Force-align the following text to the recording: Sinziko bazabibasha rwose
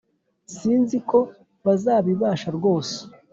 Sinziko 0.55 1.17
bazabibasha 1.65 2.47
rwose 2.57 2.97